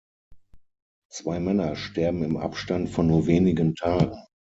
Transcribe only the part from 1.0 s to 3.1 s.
Zwei Männer sterben im Abstand von